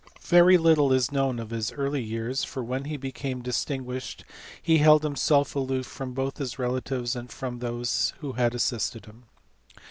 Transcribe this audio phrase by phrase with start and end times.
[0.23, 4.25] Very little is known of his early years, for when he became distinguished
[4.59, 9.25] he held himself aloof both from his relatives and from those who had assisted him.